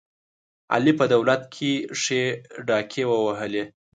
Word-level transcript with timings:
علي 0.73 0.93
په 0.99 1.05
دولت 1.13 1.41
کې 1.53 1.71
ښې 2.01 2.23
ډاکې 2.67 3.03
ووهلې. 3.07 3.63